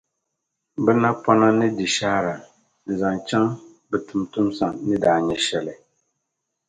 Bɛ 0.83 0.91
napɔna 1.01 1.47
ni 1.59 1.67
di 1.77 1.85
shɛhira, 1.95 2.33
n-zaŋ 2.87 3.15
chaŋ 3.27 3.45
bɛ 3.89 3.97
tuuntumsa 4.07 4.65
ni 4.87 4.95
daa 5.03 5.19
nyɛ 5.27 5.35
shɛli. 5.45 5.73